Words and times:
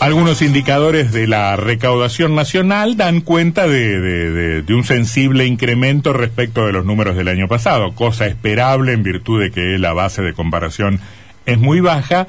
Algunos 0.00 0.42
indicadores 0.42 1.12
de 1.12 1.28
la 1.28 1.54
recaudación 1.54 2.34
nacional 2.34 2.96
dan 2.96 3.20
cuenta 3.20 3.68
de, 3.68 4.64
un 4.68 4.82
sensible 4.82 5.46
incremento 5.46 6.12
respecto 6.12 6.66
de 6.66 6.72
los 6.72 6.84
números 6.84 7.16
del 7.16 7.28
año 7.28 7.46
pasado, 7.46 7.94
cosa 7.94 8.26
esperable 8.26 8.92
en 8.92 9.04
virtud 9.04 9.40
de 9.40 9.52
que 9.52 9.78
la 9.78 9.92
base 9.92 10.22
de 10.22 10.34
comparación 10.34 10.98
es 11.46 11.56
muy 11.56 11.78
baja, 11.78 12.26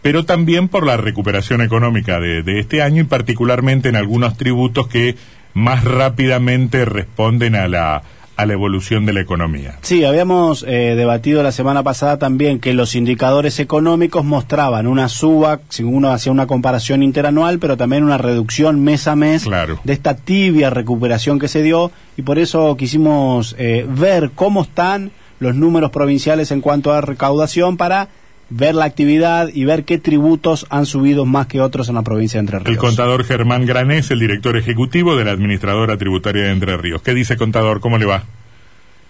pero 0.00 0.24
también 0.24 0.68
por 0.68 0.86
la 0.86 0.96
recuperación 0.96 1.60
económica 1.60 2.20
de, 2.20 2.58
este 2.58 2.80
año 2.80 3.02
y 3.02 3.06
particularmente 3.06 3.90
en 3.90 3.96
algunos 3.96 4.38
tributos 4.38 4.88
que 4.88 5.14
más 5.52 5.84
rápidamente 5.84 6.86
responden 6.86 7.54
a 7.54 7.68
la 7.68 8.02
a 8.38 8.46
la 8.46 8.52
evolución 8.52 9.04
de 9.04 9.12
la 9.12 9.20
economía. 9.20 9.78
Sí, 9.82 10.04
habíamos 10.04 10.62
eh, 10.62 10.94
debatido 10.94 11.42
la 11.42 11.50
semana 11.50 11.82
pasada 11.82 12.18
también 12.18 12.60
que 12.60 12.72
los 12.72 12.94
indicadores 12.94 13.58
económicos 13.58 14.24
mostraban 14.24 14.86
una 14.86 15.08
suba, 15.08 15.58
si 15.68 15.82
uno 15.82 16.12
hacía 16.12 16.30
una 16.30 16.46
comparación 16.46 17.02
interanual, 17.02 17.58
pero 17.58 17.76
también 17.76 18.04
una 18.04 18.16
reducción 18.16 18.80
mes 18.80 19.08
a 19.08 19.16
mes 19.16 19.44
de 19.82 19.92
esta 19.92 20.14
tibia 20.14 20.70
recuperación 20.70 21.40
que 21.40 21.48
se 21.48 21.62
dio 21.62 21.90
y 22.16 22.22
por 22.22 22.38
eso 22.38 22.76
quisimos 22.76 23.56
eh, 23.58 23.84
ver 23.88 24.30
cómo 24.36 24.62
están 24.62 25.10
los 25.40 25.56
números 25.56 25.90
provinciales 25.90 26.52
en 26.52 26.60
cuanto 26.60 26.92
a 26.92 27.00
recaudación 27.00 27.76
para 27.76 28.08
ver 28.50 28.74
la 28.74 28.86
actividad 28.86 29.48
y 29.52 29.64
ver 29.64 29.84
qué 29.84 29.98
tributos 29.98 30.66
han 30.70 30.86
subido 30.86 31.24
más 31.24 31.46
que 31.46 31.60
otros 31.60 31.88
en 31.88 31.96
la 31.96 32.02
provincia 32.02 32.38
de 32.38 32.40
Entre 32.40 32.58
Ríos. 32.58 32.70
El 32.70 32.78
contador 32.78 33.24
Germán 33.24 33.66
Granés, 33.66 34.10
el 34.10 34.20
director 34.20 34.56
ejecutivo 34.56 35.16
de 35.16 35.24
la 35.24 35.32
Administradora 35.32 35.96
Tributaria 35.96 36.44
de 36.44 36.50
Entre 36.50 36.76
Ríos. 36.76 37.02
¿Qué 37.02 37.14
dice 37.14 37.36
contador? 37.36 37.80
¿Cómo 37.80 37.98
le 37.98 38.06
va? 38.06 38.24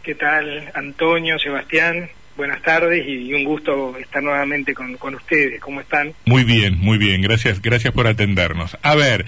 ¿Qué 0.03 0.15
tal, 0.15 0.71
Antonio, 0.75 1.39
Sebastián? 1.39 2.09
Buenas 2.37 2.63
tardes 2.63 3.05
y 3.07 3.35
un 3.35 3.45
gusto 3.45 3.97
estar 3.99 4.23
nuevamente 4.23 4.73
con, 4.73 4.97
ustedes. 5.15 5.61
¿Cómo 5.61 5.81
están? 5.81 6.15
Muy 6.25 6.45
bien, 6.45 6.79
muy 6.79 6.97
bien. 6.97 7.21
Gracias, 7.21 7.61
gracias 7.61 7.93
por 7.93 8.07
atendernos. 8.07 8.79
A 8.83 8.95
ver, 8.95 9.27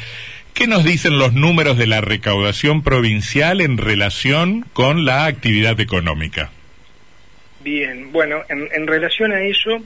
¿qué 0.55 0.69
nos 0.69 0.85
dicen 0.85 1.19
los 1.19 1.33
números 1.33 1.77
de 1.77 1.89
la 1.89 2.01
recaudación 2.01 2.83
provincial 2.83 3.61
en 3.61 3.79
relación 3.79 4.65
con 4.73 5.05
la 5.05 5.27
actividad 5.27 5.79
económica? 5.81 6.51
Bien, 7.63 8.13
bueno, 8.13 8.43
en 8.49 8.87
relación 8.87 9.33
a 9.33 9.43
eso, 9.43 9.83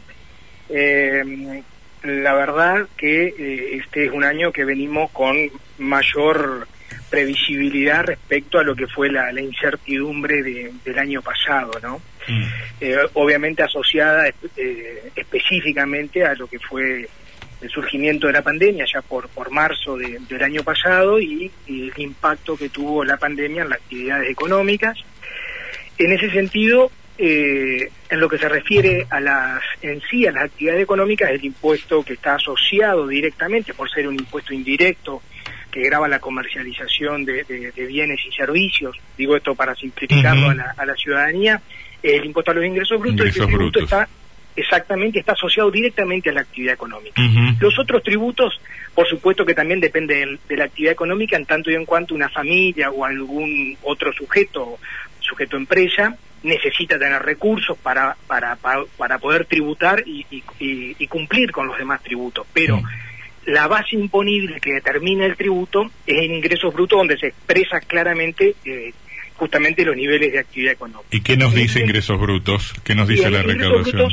eh, 0.68 1.62
la 2.04 2.34
verdad 2.34 2.86
que 2.96 3.26
eh, 3.26 3.76
este 3.78 4.06
es 4.06 4.12
un 4.12 4.24
año 4.24 4.52
que 4.52 4.64
venimos 4.64 5.10
con 5.10 5.36
mayor 5.78 6.68
previsibilidad 7.08 8.04
respecto 8.04 8.58
a 8.58 8.64
lo 8.64 8.74
que 8.74 8.86
fue 8.86 9.10
la, 9.10 9.32
incertidumbre 9.40 10.42
del 10.42 10.98
año 10.98 11.22
pasado, 11.22 11.70
¿no? 11.82 12.00
Mm. 12.28 12.44
Eh, 12.80 12.96
obviamente 13.14 13.62
asociada 13.62 14.28
eh, 14.28 15.10
específicamente 15.14 16.24
a 16.24 16.34
lo 16.34 16.46
que 16.46 16.58
fue 16.58 17.08
el 17.60 17.70
surgimiento 17.70 18.26
de 18.26 18.34
la 18.34 18.42
pandemia 18.42 18.84
ya 18.92 19.00
por, 19.00 19.28
por 19.28 19.50
marzo 19.50 19.96
del 19.96 20.42
año 20.42 20.62
pasado 20.62 21.18
y, 21.20 21.50
y, 21.66 21.88
el 21.88 21.98
impacto 21.98 22.56
que 22.56 22.68
tuvo 22.68 23.04
la 23.04 23.16
pandemia 23.16 23.62
en 23.62 23.70
las 23.70 23.78
actividades 23.78 24.30
económicas. 24.30 24.98
En 25.96 26.12
ese 26.12 26.30
sentido, 26.30 26.90
eh, 27.16 27.90
en 28.08 28.20
lo 28.20 28.28
que 28.28 28.38
se 28.38 28.48
refiere 28.48 29.06
a 29.08 29.20
las 29.20 29.62
en 29.82 30.00
sí 30.10 30.26
a 30.26 30.32
las 30.32 30.44
actividades 30.44 30.82
económicas, 30.82 31.30
el 31.30 31.44
impuesto 31.44 32.02
que 32.02 32.14
está 32.14 32.34
asociado 32.34 33.06
directamente 33.06 33.72
por 33.72 33.90
ser 33.90 34.08
un 34.08 34.14
impuesto 34.14 34.52
indirecto 34.52 35.22
que 35.70 35.82
graba 35.82 36.08
la 36.08 36.20
comercialización 36.20 37.24
de, 37.24 37.72
bienes 37.88 38.20
y 38.26 38.32
servicios, 38.32 38.96
digo 39.18 39.36
esto 39.36 39.54
para 39.54 39.74
simplificarlo 39.74 40.50
a, 40.50 40.86
la, 40.86 40.94
ciudadanía, 40.94 41.60
el 42.00 42.24
impuesto 42.24 42.52
a 42.52 42.54
los 42.54 42.64
ingresos 42.64 43.00
brutos, 43.00 43.26
el 43.26 43.46
tributo 43.46 43.80
está 43.80 44.08
exactamente 44.56 45.18
está 45.18 45.32
asociado 45.32 45.70
directamente 45.70 46.30
a 46.30 46.32
la 46.32 46.42
actividad 46.42 46.74
económica. 46.74 47.20
Los 47.60 47.78
otros 47.78 48.02
tributos, 48.02 48.60
por 48.94 49.08
supuesto 49.08 49.44
que 49.44 49.54
también 49.54 49.80
dependen 49.80 50.38
de, 50.48 50.56
la 50.56 50.64
actividad 50.64 50.92
económica 50.92 51.36
en 51.36 51.46
tanto 51.46 51.70
y 51.70 51.74
en 51.74 51.84
cuanto 51.84 52.14
una 52.14 52.28
familia 52.28 52.90
o 52.90 53.04
algún 53.04 53.76
otro 53.82 54.12
sujeto, 54.12 54.78
sujeto 55.20 55.56
empresa, 55.56 56.16
necesita 56.44 56.98
tener 56.98 57.22
recursos 57.22 57.76
para, 57.78 58.16
para, 58.26 58.56
para, 58.56 59.18
poder 59.18 59.46
tributar 59.46 60.04
y, 60.06 60.24
y, 60.60 61.06
cumplir 61.08 61.50
con 61.50 61.66
los 61.66 61.76
demás 61.76 62.02
tributos. 62.02 62.46
Pero 62.52 62.80
la 63.46 63.66
base 63.66 63.96
imponible 63.96 64.60
que 64.60 64.74
determina 64.74 65.26
el 65.26 65.36
tributo 65.36 65.90
es 66.06 66.18
el 66.18 66.32
ingresos 66.32 66.72
brutos 66.72 66.98
donde 66.98 67.18
se 67.18 67.28
expresa 67.28 67.80
claramente 67.80 68.54
eh, 68.64 68.92
justamente 69.36 69.84
los 69.84 69.96
niveles 69.96 70.32
de 70.32 70.38
actividad 70.38 70.74
económica. 70.74 71.08
¿Y 71.10 71.20
qué 71.22 71.36
nos 71.36 71.54
dice 71.54 71.80
ingresos 71.80 72.20
brutos? 72.20 72.74
¿Qué 72.84 72.94
nos 72.94 73.08
dice 73.08 73.30
la 73.30 73.42
recaudación? 73.42 74.10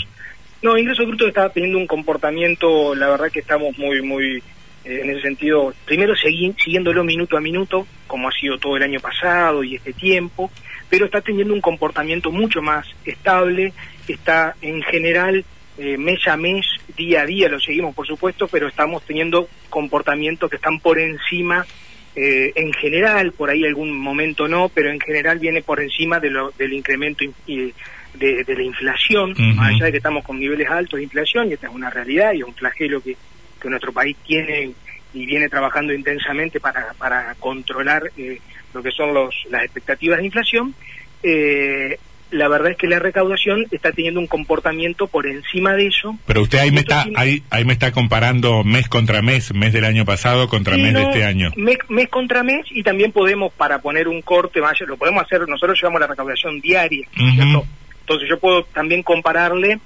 no, 0.61 0.77
ingresos 0.77 1.05
brutos 1.05 1.27
está 1.27 1.49
teniendo 1.49 1.77
un 1.77 1.87
comportamiento, 1.87 2.95
la 2.95 3.09
verdad 3.09 3.31
que 3.31 3.39
estamos 3.39 3.77
muy, 3.77 4.01
muy 4.01 4.37
eh, 4.85 5.01
en 5.03 5.09
ese 5.11 5.21
sentido, 5.21 5.73
primero 5.85 6.13
siguiéndolo 6.15 7.03
minuto 7.03 7.37
a 7.37 7.41
minuto, 7.41 7.85
como 8.07 8.29
ha 8.29 8.31
sido 8.31 8.57
todo 8.57 8.77
el 8.77 8.83
año 8.83 8.99
pasado 8.99 9.63
y 9.63 9.75
este 9.75 9.93
tiempo, 9.93 10.51
pero 10.91 11.05
está 11.05 11.21
teniendo 11.21 11.53
un 11.53 11.61
comportamiento 11.61 12.31
mucho 12.31 12.61
más 12.61 12.85
estable, 13.05 13.71
está 14.09 14.55
en 14.61 14.83
general 14.83 15.45
eh, 15.77 15.97
mes 15.97 16.27
a 16.27 16.35
mes, 16.35 16.65
día 16.97 17.21
a 17.21 17.25
día, 17.25 17.47
lo 17.47 17.61
seguimos 17.61 17.95
por 17.95 18.05
supuesto, 18.05 18.49
pero 18.49 18.67
estamos 18.67 19.01
teniendo 19.05 19.47
comportamientos 19.69 20.49
que 20.49 20.57
están 20.57 20.81
por 20.81 20.99
encima, 20.99 21.65
eh, 22.13 22.51
en 22.55 22.73
general, 22.73 23.31
por 23.31 23.49
ahí 23.49 23.63
algún 23.63 23.97
momento 23.97 24.49
no, 24.49 24.67
pero 24.67 24.91
en 24.91 24.99
general 24.99 25.39
viene 25.39 25.61
por 25.61 25.81
encima 25.81 26.19
de 26.19 26.29
lo, 26.29 26.51
del 26.51 26.73
incremento 26.73 27.23
de, 27.47 27.73
de, 28.43 28.55
la 28.55 28.63
inflación, 28.63 29.33
más 29.55 29.69
allá 29.69 29.85
de 29.85 29.91
que 29.91 29.97
estamos 29.97 30.25
con 30.25 30.41
niveles 30.41 30.69
altos 30.69 30.97
de 30.97 31.03
inflación, 31.03 31.49
y 31.49 31.53
esta 31.53 31.67
es 31.67 31.73
una 31.73 31.89
realidad 31.89 32.33
y 32.33 32.39
es 32.39 32.43
un 32.43 32.53
flagelo 32.53 33.01
que, 33.01 33.15
que 33.61 33.69
nuestro 33.69 33.93
país 33.93 34.17
tiene 34.27 34.71
y 35.13 35.25
viene 35.25 35.47
trabajando 35.49 35.93
intensamente 35.93 36.59
para, 36.59 36.93
para 36.97 37.33
controlar 37.35 38.11
eh, 38.17 38.39
lo 38.73 38.83
que 38.83 38.91
son 38.91 39.13
los, 39.13 39.35
las 39.49 39.63
expectativas 39.63 40.19
de 40.19 40.25
inflación, 40.25 40.75
eh, 41.23 41.97
la 42.31 42.47
verdad 42.47 42.71
es 42.71 42.77
que 42.77 42.87
la 42.87 42.99
recaudación 42.99 43.65
está 43.71 43.91
teniendo 43.91 44.19
un 44.19 44.27
comportamiento 44.27 45.07
por 45.07 45.27
encima 45.27 45.73
de 45.73 45.87
eso. 45.87 46.17
Pero 46.25 46.41
usted 46.41 46.59
ahí 46.59 46.71
me 46.71 46.79
está 46.79 47.05
ahí, 47.15 47.43
ahí 47.49 47.65
me 47.65 47.73
está 47.73 47.91
comparando 47.91 48.63
mes 48.63 48.87
contra 48.87 49.21
mes, 49.21 49.53
mes 49.53 49.73
del 49.73 49.85
año 49.85 50.05
pasado 50.05 50.47
contra 50.47 50.77
mes 50.77 50.93
de 50.93 51.03
este 51.03 51.25
año. 51.25 51.51
Mes, 51.57 51.77
mes, 51.89 52.07
contra 52.07 52.43
mes 52.43 52.65
y 52.71 52.83
también 52.83 53.11
podemos 53.11 53.53
para 53.53 53.79
poner 53.79 54.07
un 54.07 54.21
corte, 54.21 54.61
lo 54.87 54.97
podemos 54.97 55.23
hacer, 55.23 55.47
nosotros 55.47 55.77
llevamos 55.79 55.99
la 55.99 56.07
recaudación 56.07 56.61
diaria, 56.61 57.05
Entonces 57.17 58.29
yo 58.29 58.39
puedo 58.39 58.63
también 58.63 59.03
compararle 59.03 59.79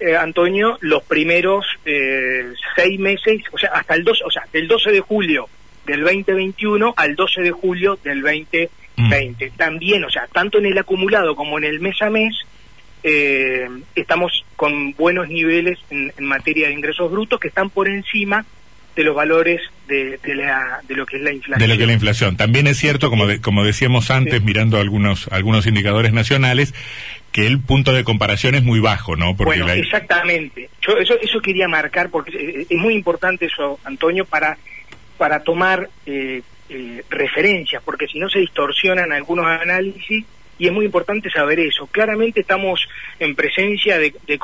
eh, 0.00 0.16
Antonio, 0.16 0.78
los 0.80 1.04
primeros 1.04 1.64
eh, 1.84 2.52
seis 2.74 2.98
meses, 2.98 3.42
o 3.52 3.58
sea, 3.58 3.70
hasta 3.74 3.94
el 3.94 4.02
12, 4.02 4.24
o 4.24 4.30
sea, 4.30 4.42
del 4.52 4.66
12 4.66 4.90
de 4.90 5.00
julio 5.00 5.48
del 5.86 6.02
2021 6.02 6.94
al 6.96 7.14
12 7.16 7.42
de 7.42 7.50
julio 7.50 7.98
del 8.02 8.22
2020. 8.22 8.70
Mm. 8.96 9.56
También, 9.56 10.04
o 10.04 10.10
sea, 10.10 10.26
tanto 10.26 10.58
en 10.58 10.66
el 10.66 10.78
acumulado 10.78 11.34
como 11.34 11.58
en 11.58 11.64
el 11.64 11.80
mes 11.80 12.00
a 12.02 12.10
mes, 12.10 12.36
eh, 13.04 13.68
estamos 13.94 14.44
con 14.56 14.92
buenos 14.92 15.28
niveles 15.28 15.78
en, 15.90 16.12
materia 16.20 16.68
de 16.68 16.74
ingresos 16.74 17.10
brutos 17.10 17.40
que 17.40 17.48
están 17.48 17.70
por 17.70 17.88
encima 17.88 18.44
de 18.94 19.04
los 19.04 19.16
valores 19.16 19.60
de, 19.88 20.18
la, 20.34 20.80
de 20.86 20.94
lo 20.94 21.06
que 21.06 21.16
es 21.16 21.22
la 21.22 21.32
inflación. 21.32 21.58
De 21.58 21.68
lo 21.68 21.76
que 21.76 21.82
es 21.82 21.86
la 21.86 21.94
inflación. 21.94 22.36
También 22.36 22.66
es 22.66 22.78
cierto, 22.78 23.10
como, 23.10 23.24
como 23.40 23.64
decíamos 23.64 24.10
antes, 24.10 24.42
mirando 24.42 24.78
algunos, 24.78 25.28
algunos 25.28 25.66
indicadores 25.66 26.12
nacionales, 26.12 26.74
que 27.32 27.46
el 27.46 27.58
punto 27.58 27.92
de 27.92 28.04
comparación 28.04 28.54
es 28.54 28.62
muy 28.62 28.80
bajo, 28.80 29.16
¿no? 29.16 29.34
Porque 29.34 29.62
bueno, 29.62 29.72
exactamente. 29.72 30.68
Yo 30.86 30.98
eso, 30.98 31.14
eso 31.20 31.40
quería 31.40 31.66
marcar 31.66 32.10
porque 32.10 32.66
es 32.68 32.78
muy 32.78 32.94
importante 32.94 33.46
eso, 33.46 33.80
Antonio, 33.84 34.26
para, 34.26 34.58
para 35.22 35.44
tomar 35.44 35.88
eh, 36.04 36.42
eh, 36.68 37.04
referencias, 37.08 37.80
porque 37.84 38.08
si 38.08 38.18
no 38.18 38.28
se 38.28 38.40
distorsionan 38.40 39.12
algunos 39.12 39.46
análisis 39.46 40.24
y 40.58 40.66
es 40.66 40.72
muy 40.72 40.84
importante 40.84 41.30
saber 41.30 41.60
eso. 41.60 41.86
Claramente 41.86 42.40
estamos 42.40 42.88
en 43.20 43.36
presencia 43.36 44.00
de, 44.00 44.12
de, 44.26 44.40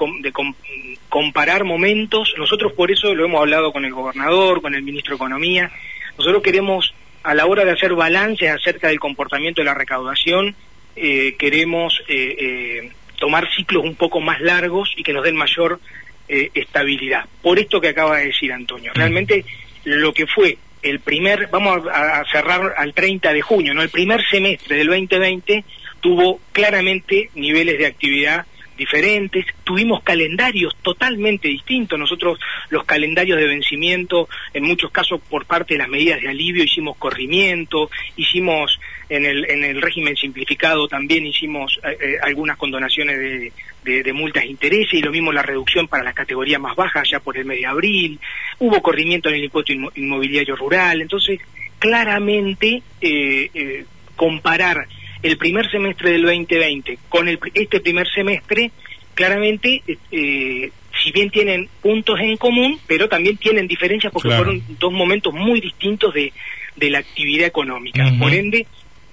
comparar 1.08 1.64
momentos. 1.64 2.32
Nosotros 2.38 2.74
por 2.74 2.92
eso 2.92 3.12
lo 3.12 3.24
hemos 3.24 3.40
hablado 3.40 3.72
con 3.72 3.84
el 3.84 3.92
gobernador, 3.92 4.62
con 4.62 4.76
el 4.76 4.84
ministro 4.84 5.14
de 5.14 5.16
Economía. 5.16 5.72
Nosotros 6.16 6.44
queremos, 6.44 6.94
a 7.24 7.34
la 7.34 7.46
hora 7.46 7.64
de 7.64 7.72
hacer 7.72 7.94
balances 7.94 8.48
acerca 8.48 8.86
del 8.86 9.00
comportamiento 9.00 9.62
de 9.62 9.64
la 9.64 9.74
recaudación, 9.74 10.54
eh, 10.94 11.34
queremos 11.40 12.00
eh, 12.06 12.92
tomar 13.18 13.52
ciclos 13.52 13.82
un 13.82 13.96
poco 13.96 14.20
más 14.20 14.40
largos 14.40 14.94
y 14.96 15.02
que 15.02 15.12
nos 15.12 15.24
den 15.24 15.34
mayor 15.34 15.80
estabilidad. 16.28 17.24
Por 17.42 17.58
esto 17.58 17.80
que 17.80 17.88
acaba 17.88 18.18
de 18.18 18.26
decir 18.26 18.52
Antonio. 18.52 18.92
Realmente 18.94 19.44
lo 19.84 20.12
que 20.12 20.26
fue 20.26 20.58
el 20.82 21.00
primer, 21.00 21.48
vamos 21.50 21.86
a, 21.92 22.24
cerrar 22.30 22.74
al 22.76 22.94
30 22.94 23.32
de 23.32 23.42
junio, 23.42 23.74
¿no? 23.74 23.82
El 23.82 23.90
primer 23.90 24.24
semestre 24.28 24.76
del 24.76 24.88
2020 24.88 25.64
tuvo 26.00 26.40
claramente 26.52 27.30
niveles 27.34 27.78
de 27.78 27.86
actividad 27.86 28.46
diferentes, 28.76 29.44
tuvimos 29.64 30.02
calendarios 30.02 30.76
totalmente 30.82 31.48
distintos, 31.48 31.98
nosotros 31.98 32.38
los 32.70 32.84
calendarios 32.84 33.36
de 33.38 33.46
vencimiento, 33.46 34.28
en 34.54 34.62
muchos 34.62 34.92
casos 34.92 35.20
por 35.28 35.46
parte 35.46 35.74
de 35.74 35.78
las 35.78 35.88
medidas 35.88 36.20
de 36.20 36.28
alivio 36.28 36.62
hicimos 36.62 36.96
corrimiento, 36.96 37.90
hicimos 38.16 38.78
en 39.08 39.24
el, 39.24 39.48
en 39.50 39.64
el 39.64 39.80
régimen 39.80 40.16
simplificado 40.16 40.86
también 40.88 41.26
hicimos 41.26 41.78
eh, 41.82 41.96
eh, 42.00 42.16
algunas 42.22 42.56
condonaciones 42.56 43.18
de, 43.18 44.02
de, 44.02 44.12
multas 44.12 44.44
e 44.44 44.48
intereses 44.48 44.94
y 44.94 45.02
lo 45.02 45.10
mismo 45.10 45.32
la 45.32 45.42
reducción 45.42 45.88
para 45.88 46.04
las 46.04 46.14
categorías 46.14 46.60
más 46.60 46.76
bajas 46.76 47.08
ya 47.10 47.20
por 47.20 47.36
el 47.38 47.44
mes 47.46 47.58
de 47.60 47.66
abril, 47.66 48.20
hubo 48.58 48.82
corrimiento 48.82 49.28
en 49.28 49.36
el 49.36 49.44
impuesto 49.44 49.72
inmobiliario 49.72 50.56
rural, 50.56 51.00
entonces 51.00 51.40
claramente 51.78 52.82
eh, 53.00 53.84
comparar 54.16 54.86
el 55.22 55.36
primer 55.36 55.70
semestre 55.70 56.12
del 56.12 56.22
2020 56.22 56.98
con 57.08 57.28
el, 57.28 57.38
este 57.54 57.80
primer 57.80 58.08
semestre, 58.08 58.70
claramente, 59.14 59.82
eh, 60.12 60.70
si 61.02 61.12
bien 61.12 61.30
tienen 61.30 61.68
puntos 61.82 62.20
en 62.20 62.36
común, 62.36 62.78
pero 62.86 63.08
también 63.08 63.36
tienen 63.36 63.66
diferencias 63.66 64.12
porque 64.12 64.30
fueron 64.30 64.62
dos 64.78 64.92
momentos 64.92 65.32
muy 65.34 65.60
distintos 65.60 66.14
de, 66.14 66.32
de 66.76 66.90
la 66.90 66.98
actividad 66.98 67.46
económica. 67.46 68.12
Por 68.18 68.32
ende, 68.32 68.66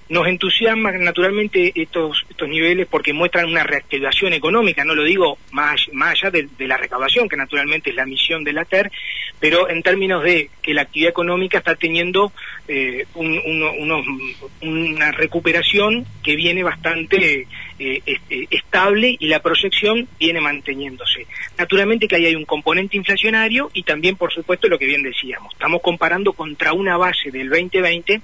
nos 0.07 0.27
entusiasman 0.27 1.03
naturalmente 1.03 1.71
estos, 1.75 2.25
estos 2.29 2.47
niveles 2.47 2.87
porque 2.87 3.13
muestran 3.13 3.45
una 3.45 3.63
reactivación 3.63 4.33
económica, 4.33 4.83
no 4.83 4.93
lo 4.93 5.03
digo 5.03 5.37
más, 5.51 5.81
más 5.93 6.11
allá 6.11 6.31
de, 6.31 6.67
la 6.67 6.77
recaudación, 6.77 7.27
que 7.27 7.37
naturalmente 7.37 7.89
es 7.89 7.95
la 7.95 8.05
misión 8.05 8.43
de 8.43 8.53
la 8.53 8.65
TER, 8.65 8.91
pero 9.39 9.69
en 9.69 9.81
términos 9.81 10.23
de 10.23 10.49
que 10.61 10.73
la 10.73 10.83
actividad 10.83 11.09
económica 11.09 11.57
está 11.57 11.75
teniendo 11.75 12.31
eh, 12.67 13.05
una 13.15 15.11
recuperación 15.11 16.05
que 16.23 16.35
viene 16.35 16.63
bastante 16.63 17.47
eh, 17.79 18.01
este, 18.05 18.47
estable 18.51 19.15
y 19.19 19.27
la 19.27 19.41
proyección 19.41 20.07
viene 20.19 20.39
manteniéndose. 20.39 21.25
Naturalmente 21.57 22.07
que 22.07 22.15
ahí 22.15 22.25
hay 22.27 22.35
un 22.35 22.45
componente 22.45 22.95
inflacionario 22.97 23.69
y 23.73 23.83
también, 23.83 24.15
por 24.15 24.31
supuesto, 24.31 24.67
lo 24.67 24.77
que 24.77 24.85
bien 24.85 25.03
decíamos, 25.03 25.53
estamos 25.53 25.81
comparando 25.81 26.33
contra 26.33 26.73
una 26.73 26.97
base 26.97 27.31
del 27.31 27.49
2020 27.49 28.21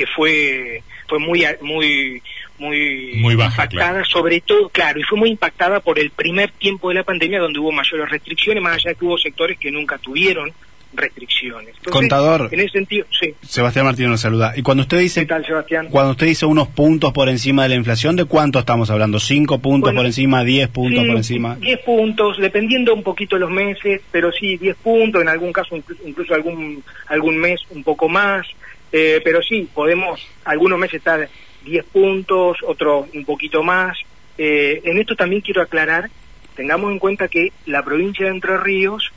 que 0.00 0.06
fue 0.06 0.82
fue 1.06 1.18
muy 1.18 1.44
muy 1.60 2.22
muy, 2.58 3.12
muy 3.16 3.34
impactada 3.34 4.02
sobre 4.06 4.40
todo 4.40 4.70
claro 4.70 4.98
y 4.98 5.02
fue 5.02 5.18
muy 5.18 5.28
impactada 5.28 5.80
por 5.80 5.98
el 5.98 6.10
primer 6.10 6.52
tiempo 6.52 6.88
de 6.88 6.94
la 6.94 7.04
pandemia 7.04 7.38
donde 7.38 7.58
hubo 7.58 7.70
mayores 7.70 8.08
restricciones 8.08 8.62
más 8.62 8.76
allá 8.76 8.94
que 8.94 9.04
hubo 9.04 9.18
sectores 9.18 9.58
que 9.58 9.70
nunca 9.70 9.98
tuvieron 9.98 10.50
restricciones. 10.92 11.76
Contador. 11.88 12.48
En 12.50 12.60
ese 12.60 12.70
sentido, 12.70 13.06
sí. 13.18 13.32
Sebastián 13.42 13.84
Martínez 13.84 14.10
nos 14.10 14.20
saluda. 14.20 14.54
Y 14.56 14.62
cuando 14.62 14.82
usted 14.82 14.98
dice, 14.98 15.20
¿Qué 15.20 15.26
tal, 15.26 15.46
Sebastián? 15.46 15.86
Cuando 15.88 16.12
usted 16.12 16.26
dice 16.26 16.46
unos 16.46 16.66
puntos 16.66 17.12
por 17.12 17.28
encima 17.28 17.62
de 17.62 17.68
la 17.68 17.74
inflación, 17.76 18.16
¿de 18.16 18.24
cuánto 18.24 18.58
estamos 18.58 18.90
hablando? 18.90 19.20
¿Cinco 19.20 19.60
puntos 19.60 19.92
por 19.94 20.04
encima? 20.04 20.42
¿Diez 20.42 20.68
puntos 20.68 21.06
por 21.06 21.16
encima? 21.16 21.54
Diez 21.60 21.78
puntos, 21.80 22.38
dependiendo 22.38 22.92
un 22.92 23.04
poquito 23.04 23.36
de 23.36 23.40
los 23.40 23.50
meses, 23.50 24.00
pero 24.10 24.32
sí, 24.32 24.56
diez 24.56 24.76
puntos, 24.76 25.22
en 25.22 25.28
algún 25.28 25.52
caso 25.52 25.76
incluso 26.04 26.34
algún, 26.34 26.82
algún 27.06 27.36
mes 27.36 27.60
un 27.70 27.84
poco 27.84 28.08
más. 28.08 28.46
Eh, 28.92 29.20
pero 29.22 29.42
sí, 29.42 29.68
podemos, 29.72 30.26
algunos 30.44 30.78
meses 30.78 30.96
estar 30.98 31.28
10 31.64 31.84
puntos, 31.86 32.58
otros 32.66 33.06
un 33.14 33.24
poquito 33.24 33.62
más. 33.62 33.96
Eh, 34.38 34.80
en 34.84 34.98
esto 34.98 35.14
también 35.14 35.42
quiero 35.42 35.62
aclarar, 35.62 36.10
tengamos 36.56 36.90
en 36.90 36.98
cuenta 36.98 37.28
que 37.28 37.52
la 37.66 37.84
provincia 37.84 38.26
de 38.26 38.32
Entre 38.32 38.56
Ríos, 38.58 39.12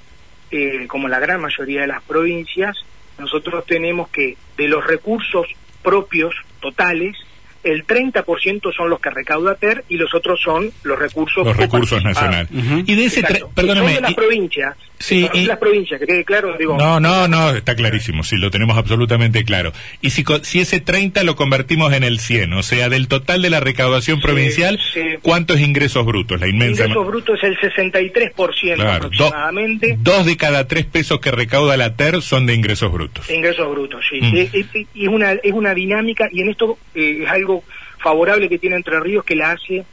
eh, 0.52 0.86
como 0.88 1.08
la 1.08 1.20
gran 1.20 1.42
mayoría 1.42 1.82
de 1.82 1.88
las 1.88 2.04
provincias, 2.04 2.78
nosotros 3.18 3.66
tenemos 3.66 4.10
que 4.10 4.38
de 4.58 4.68
los 4.68 4.86
recursos 4.86 5.48
propios 5.82 6.36
totales, 6.60 7.16
el 7.64 7.86
30% 7.88 8.74
son 8.76 8.90
los 8.90 9.00
que 9.00 9.10
recauda 9.10 9.56
TER 9.56 9.86
y 9.88 9.96
los 9.96 10.14
otros 10.14 10.42
son 10.42 10.72
los 10.84 11.00
recursos 11.00 11.46
los 11.46 11.56
recursos 11.56 12.04
nacionales. 12.04 12.50
Y 12.52 12.96
de 12.96 13.06
ese 13.06 13.24
perdóneme, 13.54 14.02
las 14.02 14.14
provincias, 14.14 14.76
sí, 15.04 15.30
y, 15.34 15.46
las 15.46 15.58
provincias, 15.58 16.00
que 16.00 16.08
quede 16.08 16.24
claro, 16.24 16.56
digo. 16.58 16.78
No, 16.78 17.00
no, 17.00 17.28
no, 17.28 17.52
está 17.52 17.76
clarísimo, 17.76 18.24
sí, 18.24 18.38
lo 18.38 18.50
tenemos 18.50 18.78
absolutamente 18.78 19.44
claro. 19.44 19.74
Y 20.02 20.12
si 20.12 20.24
si 20.44 20.62
ese 20.62 20.80
30 20.80 21.24
lo 21.24 21.36
convertimos 21.36 21.94
en 21.94 22.04
el 22.04 22.20
100, 22.20 22.54
o 22.54 22.64
sea, 22.64 22.90
del 22.90 23.08
total 23.08 23.42
de 23.42 23.50
la 23.50 23.60
recaudación 23.60 24.22
provincial, 24.22 24.80
¿cuántos 25.22 25.60
ingresos 25.60 26.06
brutos? 26.06 26.40
La 26.40 26.48
inmensa 26.48 26.84
ingresos 26.84 27.08
brutos 27.08 27.40
es 27.44 27.50
el 27.50 27.58
63% 27.60 28.96
aproximadamente. 28.96 29.98
dos 30.00 30.26
de 30.26 30.38
cada 30.38 30.68
tres 30.68 30.86
pesos 30.86 31.20
que 31.20 31.32
recauda 31.32 31.78
la 31.78 31.96
TER 31.96 32.22
son 32.22 32.46
de 32.46 32.54
ingresos 32.54 32.92
brutos. 32.92 33.30
Ingresos 33.30 33.70
brutos, 33.70 34.06
sí. 34.10 34.22
Mm. 34.22 34.36
Y 34.36 35.06
es, 35.06 35.10
una 35.10 35.34
es 35.34 35.52
una 35.52 35.74
dinámica 35.74 36.30
y 36.32 36.42
en 36.42 36.50
esto 36.50 36.78
eh, 36.96 37.20
es 37.24 37.30
algo 37.30 37.64
favorable 38.00 38.50
que 38.50 38.60
tiene 38.60 38.76
Entre 38.76 39.00
Ríos 39.00 39.24
que 39.24 39.36
la 39.36 39.52
hace. 39.52 39.84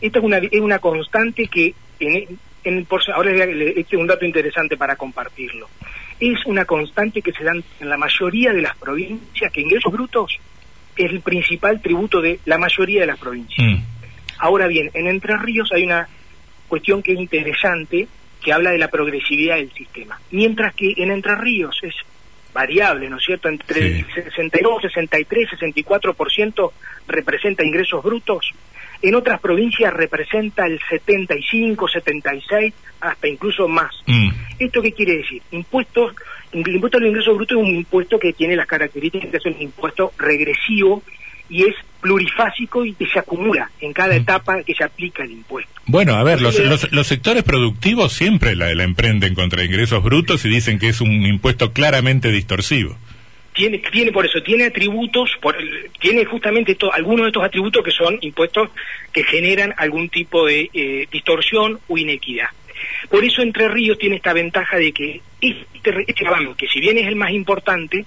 Esta 0.00 0.18
es 0.18 0.24
una, 0.24 0.38
es 0.38 0.60
una 0.60 0.78
constante 0.78 1.46
que, 1.46 1.74
en, 2.00 2.38
en, 2.64 2.86
ahora 3.14 3.32
este 3.32 3.80
es 3.80 3.92
un 3.94 4.06
dato 4.06 4.24
interesante 4.24 4.76
para 4.76 4.96
compartirlo. 4.96 5.68
Es 6.18 6.44
una 6.46 6.64
constante 6.64 7.22
que 7.22 7.32
se 7.32 7.44
da 7.44 7.52
en 7.52 7.88
la 7.88 7.96
mayoría 7.96 8.52
de 8.52 8.62
las 8.62 8.76
provincias, 8.76 9.52
que 9.52 9.60
ingresos 9.60 9.92
brutos 9.92 10.38
es 10.96 11.10
el 11.10 11.20
principal 11.20 11.80
tributo 11.80 12.20
de 12.20 12.40
la 12.44 12.58
mayoría 12.58 13.00
de 13.00 13.06
las 13.06 13.18
provincias. 13.18 13.66
Mm. 13.66 13.82
Ahora 14.38 14.66
bien, 14.66 14.90
en 14.94 15.06
Entre 15.06 15.36
Ríos 15.36 15.70
hay 15.72 15.84
una 15.84 16.08
cuestión 16.68 17.02
que 17.02 17.12
es 17.12 17.18
interesante, 17.18 18.08
que 18.42 18.52
habla 18.52 18.70
de 18.70 18.78
la 18.78 18.88
progresividad 18.88 19.56
del 19.56 19.72
sistema. 19.72 20.20
Mientras 20.30 20.74
que 20.74 20.94
en 20.96 21.10
Entre 21.10 21.34
Ríos 21.36 21.78
es 21.82 21.94
variable, 22.52 23.08
¿no 23.08 23.18
es 23.18 23.24
cierto? 23.24 23.48
Entre 23.48 24.04
62, 24.12 24.82
63, 24.82 25.48
64% 25.50 26.72
representa 27.06 27.64
ingresos 27.64 28.02
brutos. 28.02 28.52
En 29.02 29.14
otras 29.14 29.40
provincias 29.40 29.92
representa 29.94 30.66
el 30.66 30.78
75, 30.88 31.88
76, 31.88 32.74
hasta 33.00 33.28
incluso 33.28 33.66
más. 33.66 33.94
Mm. 34.06 34.30
¿Esto 34.58 34.82
qué 34.82 34.92
quiere 34.92 35.16
decir? 35.18 35.42
Impuestos, 35.52 36.14
el 36.52 36.68
impuesto 36.68 36.98
al 36.98 37.06
ingreso 37.06 37.34
bruto 37.34 37.54
es 37.54 37.60
un 37.62 37.74
impuesto 37.74 38.18
que 38.18 38.34
tiene 38.34 38.56
las 38.56 38.66
características 38.66 39.42
de 39.42 39.50
un 39.50 39.62
impuesto 39.62 40.12
regresivo 40.18 41.02
y 41.50 41.64
es 41.64 41.74
plurifásico 42.00 42.84
y 42.84 42.94
que 42.94 43.06
se 43.06 43.18
acumula 43.18 43.70
en 43.80 43.92
cada 43.92 44.14
mm. 44.14 44.18
etapa 44.18 44.62
que 44.62 44.74
se 44.74 44.84
aplica 44.84 45.22
el 45.24 45.32
impuesto. 45.32 45.72
Bueno, 45.86 46.14
a 46.14 46.22
ver, 46.22 46.40
los, 46.40 46.58
los, 46.92 47.06
sectores 47.06 47.42
productivos 47.42 48.12
siempre 48.12 48.54
la, 48.54 48.72
la 48.74 48.84
emprenden 48.84 49.34
contra 49.34 49.64
ingresos 49.64 50.02
brutos 50.02 50.44
y 50.44 50.48
dicen 50.48 50.78
que 50.78 50.88
es 50.88 51.00
un 51.00 51.26
impuesto 51.26 51.72
claramente 51.72 52.30
distorsivo. 52.30 52.96
Tiene, 53.52 53.78
tiene 53.78 54.12
por 54.12 54.24
eso, 54.24 54.40
tiene 54.42 54.66
atributos, 54.66 55.30
por, 55.42 55.56
tiene 55.98 56.24
justamente 56.24 56.76
algunos 56.92 57.24
de 57.24 57.28
estos 57.30 57.42
atributos 57.42 57.84
que 57.84 57.90
son 57.90 58.16
impuestos 58.20 58.70
que 59.12 59.24
generan 59.24 59.74
algún 59.76 60.08
tipo 60.08 60.46
de 60.46 60.70
eh, 60.72 61.06
distorsión 61.10 61.80
o 61.88 61.98
inequidad. 61.98 62.48
Por 63.10 63.24
eso 63.24 63.42
Entre 63.42 63.68
Ríos 63.68 63.98
tiene 63.98 64.16
esta 64.16 64.32
ventaja 64.32 64.76
de 64.76 64.92
que 64.92 65.20
este, 65.40 66.04
este 66.06 66.24
que 66.56 66.68
si 66.68 66.80
bien 66.80 66.98
es 66.98 67.06
el 67.06 67.16
más 67.16 67.32
importante, 67.32 68.06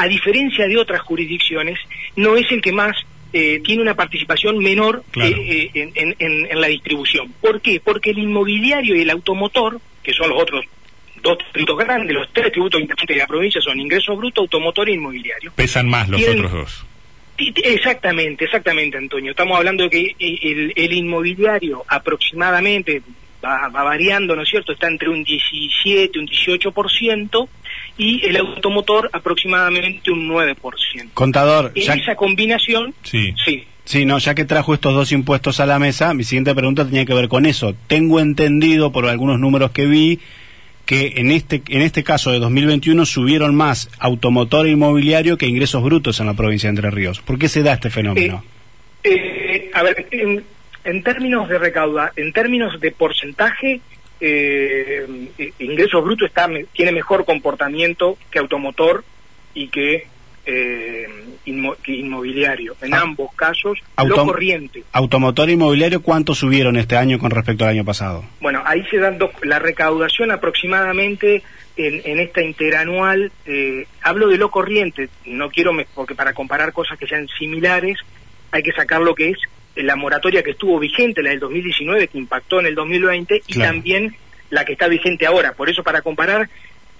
a 0.00 0.08
diferencia 0.08 0.66
de 0.66 0.78
otras 0.78 1.02
jurisdicciones, 1.02 1.78
no 2.16 2.34
es 2.34 2.50
el 2.50 2.62
que 2.62 2.72
más 2.72 2.96
eh, 3.34 3.60
tiene 3.62 3.82
una 3.82 3.94
participación 3.94 4.56
menor 4.56 5.04
eh, 5.14 5.70
eh, 5.74 6.14
en, 6.18 6.58
la 6.58 6.68
distribución. 6.68 7.34
¿Por 7.38 7.60
qué? 7.60 7.80
Porque 7.84 8.12
el 8.12 8.18
inmobiliario 8.18 8.96
y 8.96 9.02
el 9.02 9.10
automotor, 9.10 9.78
que 10.02 10.14
son 10.14 10.30
los 10.30 10.40
otros 10.40 10.64
dos 11.22 11.36
tributos 11.52 11.76
grandes, 11.76 12.16
los 12.16 12.32
tres 12.32 12.50
tributos 12.50 12.80
importantes 12.80 13.14
de 13.14 13.20
la 13.20 13.26
provincia 13.26 13.60
son 13.60 13.78
ingreso 13.78 14.16
bruto, 14.16 14.40
automotor 14.40 14.88
e 14.88 14.92
inmobiliario. 14.92 15.52
Pesan 15.54 15.86
más 15.86 16.08
los 16.08 16.22
otros 16.22 16.50
dos. 16.50 16.86
Exactamente, 17.36 18.46
exactamente, 18.46 18.96
Antonio. 18.96 19.32
Estamos 19.32 19.58
hablando 19.58 19.84
de 19.84 19.90
que 19.90 20.16
el, 20.18 20.92
inmobiliario 20.94 21.84
aproximadamente 21.88 23.02
va, 23.44 23.68
va, 23.68 23.82
variando, 23.82 24.36
¿no 24.36 24.42
es 24.42 24.48
cierto? 24.48 24.72
Está 24.72 24.88
entre 24.88 25.08
un 25.08 25.24
17, 25.24 26.18
un 26.18 26.26
18%, 26.26 27.48
y 27.98 28.24
el 28.26 28.36
automotor 28.36 29.10
aproximadamente 29.12 30.10
un 30.10 30.28
9%. 30.28 30.56
Contador, 31.14 31.72
en 31.74 32.00
esa 32.00 32.16
combinación, 32.16 32.94
sí. 33.02 33.34
sí. 33.44 33.64
Sí, 33.84 34.04
no, 34.04 34.18
ya 34.18 34.36
que 34.36 34.44
trajo 34.44 34.72
estos 34.72 34.94
dos 34.94 35.10
impuestos 35.10 35.58
a 35.58 35.66
la 35.66 35.80
mesa, 35.80 36.14
mi 36.14 36.22
siguiente 36.22 36.54
pregunta 36.54 36.84
tenía 36.84 37.04
que 37.04 37.14
ver 37.14 37.26
con 37.26 37.44
eso. 37.44 37.74
Tengo 37.88 38.20
entendido 38.20 38.92
por 38.92 39.06
algunos 39.06 39.40
números 39.40 39.72
que 39.72 39.86
vi 39.86 40.20
que 40.86 41.14
en 41.16 41.30
este 41.30 41.62
en 41.68 41.82
este 41.82 42.04
caso 42.04 42.30
de 42.30 42.38
2021 42.38 43.04
subieron 43.06 43.54
más 43.54 43.90
automotor 43.98 44.66
e 44.66 44.70
inmobiliario 44.70 45.38
que 45.38 45.46
ingresos 45.46 45.82
brutos 45.82 46.20
en 46.20 46.26
la 46.26 46.34
provincia 46.34 46.68
de 46.68 46.76
Entre 46.76 46.90
Ríos. 46.90 47.20
¿Por 47.20 47.38
qué 47.38 47.48
se 47.48 47.62
da 47.62 47.74
este 47.74 47.90
fenómeno? 47.90 48.44
Eh, 49.02 49.10
eh, 49.12 49.70
a 49.74 49.82
ver, 49.82 50.06
en, 50.10 50.44
en 50.84 51.02
términos 51.02 51.48
de 51.48 51.58
recauda, 51.58 52.12
en 52.16 52.32
términos 52.32 52.80
de 52.80 52.90
porcentaje, 52.92 53.80
eh, 54.20 55.06
ingresos 55.58 56.04
brutos 56.04 56.28
está, 56.28 56.48
tiene 56.72 56.92
mejor 56.92 57.24
comportamiento 57.24 58.18
que 58.30 58.38
automotor 58.38 59.04
y 59.54 59.68
que, 59.68 60.06
eh, 60.46 61.08
inmobiliario. 61.44 62.76
En 62.80 62.94
ah. 62.94 63.00
ambos 63.02 63.32
casos, 63.34 63.78
lo 64.04 64.24
corriente. 64.24 64.84
¿Automotor 64.92 65.48
e 65.48 65.52
inmobiliario 65.52 66.02
cuánto 66.02 66.34
subieron 66.34 66.76
este 66.76 66.96
año 66.96 67.18
con 67.18 67.30
respecto 67.30 67.64
al 67.64 67.70
año 67.70 67.84
pasado? 67.84 68.24
Bueno, 68.40 68.62
ahí 68.64 68.84
se 68.90 68.98
dan 68.98 69.18
dos, 69.18 69.30
la 69.42 69.58
recaudación 69.58 70.30
aproximadamente 70.30 71.42
en, 71.76 72.02
en 72.04 72.20
esta 72.20 72.42
interanual, 72.42 73.32
eh, 73.46 73.86
hablo 74.02 74.28
de 74.28 74.38
lo 74.38 74.50
corriente, 74.50 75.08
no 75.24 75.50
quiero, 75.50 75.72
porque 75.94 76.14
para 76.14 76.34
comparar 76.34 76.72
cosas 76.72 76.98
que 76.98 77.06
sean 77.06 77.26
similares, 77.38 77.98
hay 78.50 78.62
que 78.62 78.72
sacar 78.72 79.00
lo 79.00 79.14
que 79.14 79.30
es 79.30 79.38
la 79.82 79.96
moratoria 79.96 80.42
que 80.42 80.52
estuvo 80.52 80.78
vigente, 80.78 81.22
la 81.22 81.30
del 81.30 81.40
2019, 81.40 82.08
que 82.08 82.18
impactó 82.18 82.60
en 82.60 82.66
el 82.66 82.74
2020, 82.74 83.42
y 83.46 83.58
también 83.58 84.16
la 84.50 84.64
que 84.64 84.72
está 84.72 84.88
vigente 84.88 85.26
ahora. 85.26 85.52
Por 85.52 85.70
eso, 85.70 85.82
para 85.82 86.02
comparar 86.02 86.48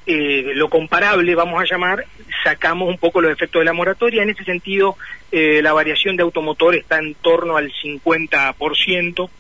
eh, 0.07 0.53
lo 0.55 0.69
comparable, 0.71 1.35
vamos 1.35 1.61
a 1.61 1.67
llamar, 1.67 2.05
sacamos 2.43 2.89
un 2.89 2.99
poco 2.99 3.21
los 3.21 3.33
efectos 3.33 3.61
de 3.61 3.67
la 3.67 3.73
moratoria. 3.73 4.23
En 4.23 4.31
ese 4.31 4.45
sentido, 4.45 4.97
eh, 5.31 5.61
la 5.63 5.73
variación 5.73 6.17
de 6.17 6.23
automotor 6.23 6.75
está 6.75 6.99
en 6.99 7.15
torno 7.15 7.57
al 7.57 7.71
50% 7.71 9.31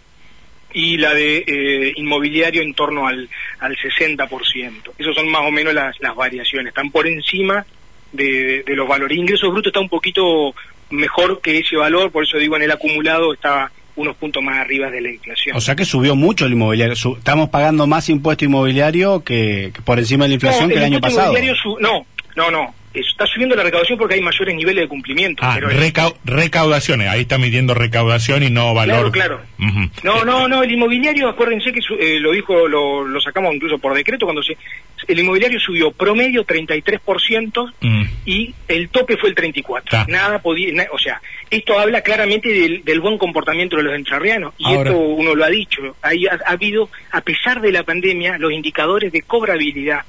y 0.72 0.98
la 0.98 1.14
de 1.14 1.44
eh, 1.46 1.92
inmobiliario 1.96 2.62
en 2.62 2.74
torno 2.74 3.06
al, 3.06 3.28
al 3.58 3.76
60%. 3.76 4.92
Esas 4.98 5.14
son 5.14 5.28
más 5.28 5.42
o 5.42 5.50
menos 5.50 5.74
las, 5.74 5.98
las 6.00 6.14
variaciones. 6.14 6.68
Están 6.68 6.90
por 6.90 7.06
encima 7.06 7.64
de, 8.12 8.62
de 8.62 8.76
los 8.76 8.86
valores. 8.86 9.18
Ingreso 9.18 9.50
bruto 9.50 9.70
está 9.70 9.80
un 9.80 9.88
poquito 9.88 10.54
mejor 10.90 11.40
que 11.40 11.58
ese 11.58 11.76
valor, 11.76 12.10
por 12.10 12.24
eso 12.24 12.38
digo 12.38 12.56
en 12.56 12.62
el 12.62 12.70
acumulado 12.70 13.32
está 13.32 13.70
unos 13.96 14.16
puntos 14.16 14.42
más 14.42 14.58
arriba 14.58 14.90
de 14.90 15.00
la 15.00 15.10
inflación. 15.10 15.56
O 15.56 15.60
sea 15.60 15.74
que 15.74 15.84
subió 15.84 16.16
mucho 16.16 16.46
el 16.46 16.52
inmobiliario. 16.52 16.94
estamos 16.94 17.48
pagando 17.50 17.86
más 17.86 18.08
impuesto 18.08 18.44
inmobiliario 18.44 19.22
que, 19.22 19.72
por 19.84 19.98
encima 19.98 20.24
de 20.24 20.30
la 20.30 20.34
inflación 20.34 20.70
que 20.70 20.76
el, 20.76 20.84
año 20.84 21.00
pasado. 21.00 21.34
no, 21.80 22.06
no, 22.36 22.50
no 22.50 22.74
está 22.92 23.26
subiendo 23.26 23.54
la 23.54 23.62
recaudación 23.62 23.98
porque 23.98 24.14
hay 24.14 24.20
mayores 24.20 24.54
niveles 24.54 24.82
de 24.82 24.88
cumplimiento. 24.88 25.42
Ah, 25.44 25.60
recaudaciones, 26.24 27.08
ahí 27.08 27.22
está 27.22 27.38
midiendo 27.38 27.74
recaudación 27.74 28.42
y 28.42 28.50
no 28.50 28.74
valor. 28.74 29.12
Claro, 29.12 29.40
claro. 29.58 29.90
No, 30.02 30.24
no, 30.24 30.48
no, 30.48 30.62
el 30.62 30.70
inmobiliario, 30.72 31.28
acuérdense 31.28 31.72
que 31.72 31.80
eh, 32.00 32.18
lo 32.18 32.32
dijo, 32.32 32.66
lo, 32.66 33.06
lo, 33.06 33.20
sacamos 33.20 33.54
incluso 33.54 33.78
por 33.78 33.94
decreto, 33.94 34.26
cuando 34.26 34.42
se, 34.42 34.56
el 35.06 35.18
inmobiliario 35.18 35.60
subió 35.60 35.92
promedio 35.92 36.44
33% 36.44 37.72
mm. 37.80 38.02
y 38.26 38.54
el 38.66 38.88
tope 38.88 39.16
fue 39.16 39.28
el 39.28 39.34
34%. 39.36 40.08
Nada 40.08 40.40
podía, 40.40 40.88
o 40.92 40.98
sea, 40.98 41.20
esto 41.48 41.78
habla 41.78 42.02
claramente 42.02 42.48
del, 42.48 43.00
buen 43.00 43.18
comportamiento 43.18 43.76
de 43.76 43.84
los 43.84 43.94
entrerrianos 43.94 44.54
y 44.58 44.74
esto 44.74 44.98
uno 44.98 45.34
lo 45.34 45.44
ha 45.44 45.48
dicho, 45.48 45.96
ahí 46.02 46.26
ha 46.26 46.38
habido, 46.46 46.90
a 47.12 47.20
pesar 47.20 47.60
de 47.60 47.72
la 47.72 47.82
pandemia, 47.84 48.36
los 48.38 48.52
indicadores 48.52 49.12
de 49.12 49.22
cobrabilidad 49.22 50.00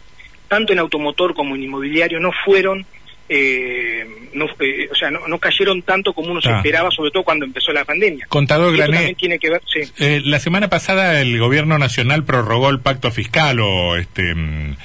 tanto 0.51 0.73
en 0.73 0.79
automotor 0.79 1.33
como 1.33 1.55
en 1.55 1.63
inmobiliario, 1.63 2.19
no 2.19 2.33
fueron, 2.43 2.85
eh, 3.29 4.05
no, 4.33 4.47
eh, 4.59 4.89
o 4.91 4.95
sea, 4.95 5.09
no, 5.09 5.39
cayeron 5.39 5.81
tanto 5.81 6.11
como 6.11 6.29
uno 6.29 6.41
se 6.41 6.49
ah. 6.49 6.57
esperaba, 6.57 6.91
sobre 6.91 7.09
todo 7.09 7.23
cuando 7.23 7.45
empezó 7.45 7.71
la 7.71 7.85
pandemia. 7.85 8.25
Contador 8.27 8.75
Grané, 8.75 9.15
tiene 9.15 9.39
que 9.39 9.49
ver, 9.49 9.61
eh, 9.97 10.21
la 10.25 10.39
semana 10.39 10.67
pasada 10.67 11.21
el 11.21 11.39
gobierno 11.39 11.77
nacional 11.79 12.25
prorrogó 12.25 12.69
el 12.69 12.81
pacto 12.81 13.11
fiscal 13.11 13.61
o, 13.61 13.95
este, 13.95 14.35
mm, 14.35 14.75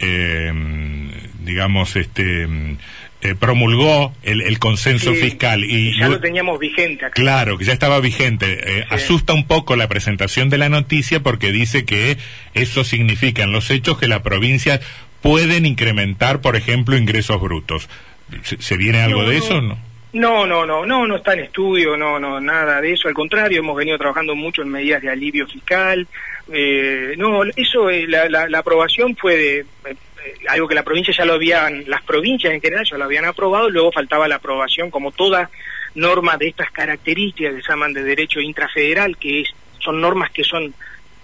mm, 0.00 1.10
digamos, 1.44 1.94
este 1.94 2.48
mm, 2.48 2.78
promulgó 3.38 4.12
el, 4.24 4.58
consenso 4.58 5.14
fiscal 5.14 5.62
y 5.62 5.96
ya 5.96 6.08
lo 6.08 6.18
teníamos 6.18 6.58
vigente 6.58 7.04
acá. 7.04 7.14
claro 7.14 7.56
que 7.56 7.64
ya 7.64 7.72
estaba 7.72 8.00
vigente 8.00 8.84
asusta 8.90 9.32
un 9.32 9.46
poco 9.46 9.76
la 9.76 9.86
presentación 9.86 10.50
de 10.50 10.58
la 10.58 10.68
noticia 10.68 11.20
porque 11.20 11.52
dice 11.52 11.84
que 11.84 12.18
eso 12.54 12.82
significa 12.82 13.44
en 13.44 13.52
los 13.52 13.70
hechos 13.70 13.96
que 13.96 14.08
la 14.08 14.24
provincia 14.24 14.80
pueden 15.22 15.64
incrementar, 15.64 16.40
por 16.40 16.56
ejemplo, 16.56 16.96
ingresos 16.96 17.40
brutos. 17.40 17.88
¿Se, 18.42 18.76
viene 18.76 19.02
algo 19.02 19.24
de 19.24 19.36
eso 19.36 19.56
o 19.56 19.60
no? 19.60 19.78
No, 20.12 20.46
no, 20.46 20.66
no, 20.66 20.84
no, 20.84 21.06
no 21.06 21.16
está 21.16 21.32
en 21.32 21.40
estudio, 21.40 21.96
no, 21.96 22.18
no, 22.18 22.40
nada 22.40 22.80
de 22.80 22.92
eso. 22.92 23.08
Al 23.08 23.14
contrario, 23.14 23.60
hemos 23.60 23.76
venido 23.76 23.96
trabajando 23.96 24.34
mucho 24.34 24.60
en 24.60 24.68
medidas 24.68 25.00
de 25.00 25.08
alivio 25.08 25.46
fiscal. 25.46 26.06
Eh, 26.52 27.14
no, 27.16 27.44
eso, 27.44 27.88
eh, 27.88 28.06
la, 28.06 28.28
la, 28.28 28.58
aprobación 28.58 29.16
fue 29.16 29.36
de 29.36 29.58
eh, 29.86 29.96
algo 30.48 30.68
que 30.68 30.74
la 30.74 30.82
provincia 30.82 31.14
ya 31.16 31.24
lo 31.24 31.34
habían, 31.34 31.84
las 31.86 32.02
provincias 32.02 32.52
en 32.52 32.60
general 32.60 32.84
ya 32.84 32.98
lo 32.98 33.04
habían 33.04 33.24
aprobado, 33.24 33.70
luego 33.70 33.92
faltaba 33.92 34.28
la 34.28 34.36
aprobación 34.36 34.90
como 34.90 35.12
toda 35.12 35.50
norma 35.94 36.36
de 36.36 36.48
estas 36.48 36.70
características 36.72 37.54
que 37.54 37.62
se 37.62 37.68
llaman 37.68 37.92
de 37.92 38.02
derecho 38.02 38.40
intrafederal, 38.40 39.16
que 39.16 39.42
es, 39.42 39.48
son 39.78 40.00
normas 40.00 40.30
que 40.30 40.44
son 40.44 40.74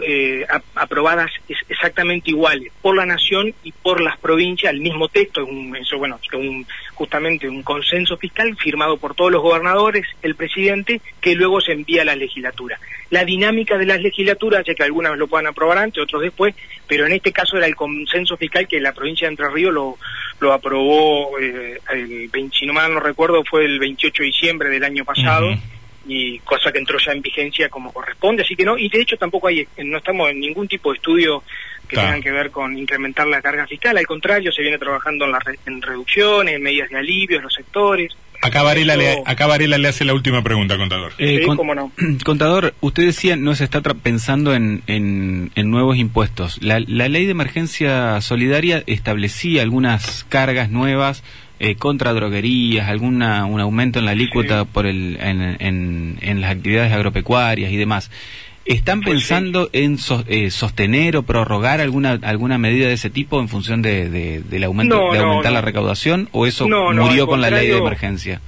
eh, 0.00 0.46
aprobadas 0.74 1.30
exactamente 1.68 2.30
iguales 2.30 2.72
por 2.80 2.96
la 2.96 3.06
nación 3.06 3.54
y 3.62 3.72
por 3.72 4.00
las 4.00 4.18
provincias 4.18 4.72
el 4.72 4.80
mismo 4.80 5.08
texto, 5.08 5.44
un, 5.44 5.74
eso 5.76 5.98
bueno, 5.98 6.18
un, 6.34 6.66
justamente 6.94 7.48
un 7.48 7.62
consenso 7.62 8.16
fiscal 8.16 8.56
firmado 8.56 8.96
por 8.96 9.14
todos 9.14 9.32
los 9.32 9.42
gobernadores, 9.42 10.06
el 10.22 10.34
presidente, 10.34 11.00
que 11.20 11.34
luego 11.34 11.60
se 11.60 11.72
envía 11.72 12.02
a 12.02 12.04
la 12.04 12.16
legislatura. 12.16 12.78
La 13.10 13.24
dinámica 13.24 13.78
de 13.78 13.86
las 13.86 14.00
legislaturas, 14.00 14.64
ya 14.66 14.74
que 14.74 14.82
algunas 14.82 15.16
lo 15.16 15.28
puedan 15.28 15.46
aprobar 15.46 15.78
antes, 15.78 16.02
otros 16.02 16.22
después, 16.22 16.54
pero 16.86 17.06
en 17.06 17.12
este 17.12 17.32
caso 17.32 17.56
era 17.56 17.66
el 17.66 17.74
consenso 17.74 18.36
fiscal 18.36 18.68
que 18.68 18.80
la 18.80 18.92
provincia 18.92 19.26
de 19.26 19.32
Entre 19.32 19.48
Ríos 19.48 19.72
lo, 19.72 19.98
lo 20.40 20.52
aprobó, 20.52 21.38
eh, 21.38 21.78
el 21.92 22.30
si 22.52 22.66
no 22.66 22.72
mal 22.72 22.92
no 22.92 23.00
recuerdo, 23.00 23.42
fue 23.44 23.64
el 23.64 23.78
28 23.78 24.22
de 24.22 24.26
diciembre 24.26 24.68
del 24.68 24.84
año 24.84 25.04
pasado 25.04 25.48
y 26.08 26.38
cosa 26.40 26.72
que 26.72 26.78
entró 26.78 26.98
ya 26.98 27.12
en 27.12 27.22
vigencia 27.22 27.68
como 27.68 27.92
corresponde, 27.92 28.42
así 28.42 28.56
que 28.56 28.64
no, 28.64 28.78
y 28.78 28.88
de 28.88 29.00
hecho 29.00 29.16
tampoco 29.16 29.48
hay, 29.48 29.66
no 29.84 29.98
estamos 29.98 30.30
en 30.30 30.40
ningún 30.40 30.66
tipo 30.66 30.90
de 30.90 30.96
estudio 30.96 31.42
que 31.86 31.96
tengan 31.96 32.22
que 32.22 32.30
ver 32.30 32.50
con 32.50 32.76
incrementar 32.76 33.26
la 33.26 33.40
carga 33.40 33.66
fiscal, 33.66 33.96
al 33.96 34.06
contrario, 34.06 34.52
se 34.52 34.62
viene 34.62 34.78
trabajando 34.78 35.24
en, 35.24 35.32
la 35.32 35.38
en 35.66 35.82
reducciones, 35.82 36.56
en 36.56 36.62
medidas 36.62 36.90
de 36.90 36.98
alivio 36.98 37.38
en 37.38 37.44
los 37.44 37.54
sectores. 37.54 38.14
Acá 38.40 38.62
Varela, 38.62 38.96
le, 38.96 39.22
acá 39.26 39.48
le 39.58 39.88
hace 39.88 40.04
la 40.04 40.14
última 40.14 40.42
pregunta, 40.42 40.76
contador. 40.76 41.12
Eh, 41.18 41.42
cómo 41.44 41.74
no. 41.74 41.90
Contador, 42.24 42.74
usted 42.80 43.04
decía 43.04 43.34
no 43.34 43.54
se 43.56 43.64
está 43.64 43.80
pensando 43.82 44.54
en, 44.54 44.82
en, 44.86 45.70
nuevos 45.70 45.96
impuestos. 45.96 46.62
La, 46.62 46.78
la 46.86 47.08
ley 47.08 47.24
de 47.24 47.32
emergencia 47.32 48.20
solidaria 48.20 48.84
establecía 48.86 49.62
algunas 49.62 50.24
cargas 50.28 50.70
nuevas 50.70 51.24
eh, 51.60 51.74
contra 51.74 52.12
droguerías, 52.12 52.88
alguna 52.88 53.44
un 53.46 53.60
aumento 53.60 53.98
en 53.98 54.04
la 54.04 54.12
alícuota 54.12 54.64
por 54.64 54.86
el, 54.86 55.18
en, 55.20 56.18
en, 56.20 56.40
las 56.40 56.52
actividades 56.52 56.92
agropecuarias 56.92 57.72
y 57.72 57.76
demás. 57.76 58.10
¿Están 58.64 59.00
pues 59.00 59.14
pensando 59.14 59.70
en 59.72 59.98
eh, 60.26 60.50
sostener 60.50 61.16
o 61.16 61.22
prorrogar 61.22 61.80
alguna 61.80 62.18
alguna 62.22 62.58
medida 62.58 62.86
de 62.86 62.92
ese 62.92 63.08
tipo 63.08 63.40
en 63.40 63.48
función 63.48 63.80
de, 63.80 64.42
del 64.42 64.64
aumento 64.64 65.10
de 65.10 65.18
aumentar 65.18 65.52
la 65.52 65.62
recaudación 65.62 66.28
o 66.32 66.46
eso 66.46 66.68
murió 66.68 67.26
con 67.26 67.40
la 67.40 67.50
ley 67.50 67.68
de 67.68 67.78
emergencia? 67.78 68.40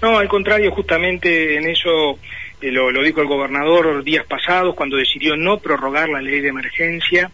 No, 0.00 0.18
al 0.18 0.28
contrario, 0.28 0.70
justamente 0.70 1.56
en 1.56 1.68
eso 1.68 2.18
eh, 2.62 2.70
lo, 2.70 2.90
lo, 2.90 3.02
dijo 3.02 3.20
el 3.20 3.26
gobernador 3.26 4.02
días 4.02 4.24
pasados 4.26 4.74
cuando 4.74 4.96
decidió 4.96 5.36
no 5.36 5.58
prorrogar 5.58 6.08
la 6.08 6.22
ley 6.22 6.40
de 6.40 6.48
emergencia, 6.48 7.30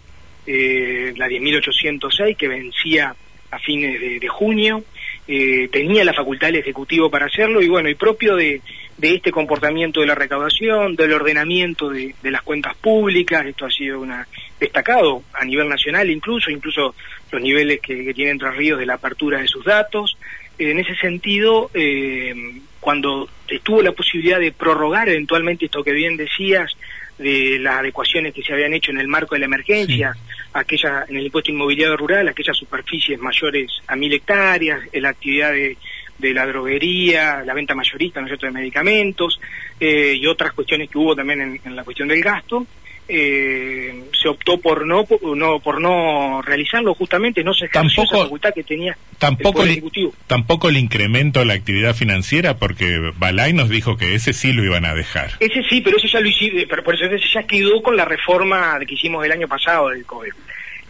eh, 0.46 1.14
la 1.16 1.28
10.806 1.28 2.36
que 2.36 2.48
vencía 2.48 3.14
a 3.50 3.58
fines 3.60 4.20
de 4.20 4.28
junio 4.28 4.82
eh, 5.26 5.68
tenía 5.72 6.04
la 6.04 6.12
facultad 6.12 6.48
del 6.48 6.56
Ejecutivo 6.56 7.10
para 7.10 7.26
hacerlo 7.26 7.62
y 7.62 7.68
bueno, 7.68 7.88
y 7.88 7.94
propio 7.94 8.36
de, 8.36 8.60
de 8.98 9.14
este 9.14 9.32
comportamiento 9.32 10.00
de 10.00 10.06
la 10.06 10.14
recaudación, 10.14 10.96
del 10.96 11.12
ordenamiento 11.12 11.88
de, 11.88 12.14
las 12.22 12.42
cuentas 12.42 12.76
públicas, 12.76 13.46
esto 13.46 13.66
ha 13.66 13.70
sido 13.70 14.00
una 14.00 14.26
destacado 14.60 15.22
a 15.32 15.44
nivel 15.44 15.68
nacional 15.68 16.10
incluso, 16.10 16.50
incluso 16.50 16.94
los 17.30 17.42
niveles 17.42 17.80
que, 17.80 18.04
que 18.04 18.14
tiene 18.14 18.32
Entre 18.32 18.50
Ríos 18.52 18.78
de 18.78 18.86
la 18.86 18.94
apertura 18.94 19.40
de 19.40 19.48
sus 19.48 19.64
datos. 19.64 20.16
en 20.58 20.78
ese 20.78 20.94
sentido, 20.96 21.70
eh, 21.74 22.34
cuando 22.80 23.28
estuvo 23.48 23.82
la 23.82 23.92
posibilidad 23.92 24.38
de 24.38 24.52
prorrogar 24.52 25.08
eventualmente 25.08 25.64
esto 25.64 25.82
que 25.82 25.92
bien 25.92 26.16
decías, 26.16 26.76
de 27.18 27.58
las 27.60 27.76
adecuaciones 27.76 28.34
que 28.34 28.42
se 28.42 28.52
habían 28.52 28.74
hecho 28.74 28.90
en 28.90 28.98
el 28.98 29.08
marco 29.08 29.34
de 29.34 29.40
la 29.40 29.46
emergencia, 29.46 30.14
aquella 30.52 31.04
en 31.08 31.16
el 31.16 31.26
impuesto 31.26 31.50
inmobiliario 31.50 31.96
rural, 31.96 32.28
aquellas 32.28 32.56
superficies 32.56 33.18
mayores 33.18 33.70
a 33.86 33.96
mil 33.96 34.12
hectáreas, 34.12 34.80
la 34.92 35.10
actividad 35.10 35.52
de, 35.52 35.76
la 36.18 36.46
droguería, 36.46 37.42
la 37.44 37.54
venta 37.54 37.74
mayorista, 37.74 38.20
¿no 38.20 38.28
de 38.28 38.50
medicamentos 38.50 39.38
eh, 39.78 40.16
y 40.18 40.26
otras 40.26 40.52
cuestiones 40.52 40.88
que 40.88 40.98
hubo 40.98 41.14
también 41.14 41.60
en 41.62 41.76
la 41.76 41.84
cuestión 41.84 42.08
del 42.08 42.22
gasto 42.22 42.66
eh, 43.08 44.04
se 44.20 44.28
optó 44.28 44.58
por 44.58 44.86
no, 44.86 45.06
no 45.36 45.60
por 45.60 45.80
no 45.80 46.40
realizarlo 46.42 46.94
justamente 46.94 47.44
no 47.44 47.52
se 47.52 47.68
tampoco, 47.68 48.14
esa 48.14 48.24
facultad 48.24 48.54
que 48.54 48.62
tenía 48.62 48.96
tampoco 49.18 49.62
el, 49.62 49.82
tampoco 50.26 50.68
el 50.68 50.78
incremento 50.78 51.40
de 51.40 51.46
la 51.46 51.54
actividad 51.54 51.94
financiera 51.94 52.56
porque 52.56 53.12
Balay 53.16 53.52
nos 53.52 53.68
dijo 53.68 53.96
que 53.96 54.14
ese 54.14 54.32
sí 54.32 54.52
lo 54.52 54.64
iban 54.64 54.86
a 54.86 54.94
dejar 54.94 55.32
ese 55.40 55.62
sí 55.68 55.80
pero 55.82 55.98
ese 55.98 56.08
ya 56.08 56.20
lo 56.20 56.28
hicimos 56.28 56.64
pero 56.68 56.82
por 56.82 56.94
eso 56.94 57.04
ese 57.04 57.26
ya 57.32 57.42
quedó 57.42 57.82
con 57.82 57.96
la 57.96 58.04
reforma 58.04 58.78
que 58.86 58.94
hicimos 58.94 59.24
el 59.24 59.32
año 59.32 59.48
pasado 59.48 59.90
del 59.90 60.06
COVID 60.06 60.32